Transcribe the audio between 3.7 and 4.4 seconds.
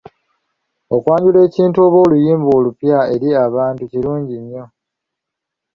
kirungi